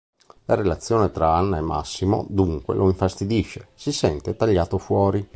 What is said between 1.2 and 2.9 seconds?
Anna e Massimo, dunque, lo